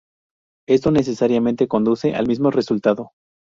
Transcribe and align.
Esto, 0.67 0.89
necesariamente 0.89 1.67
conduce 1.67 2.15
al 2.15 2.25
mismo 2.25 2.49
resultado. 2.49 3.11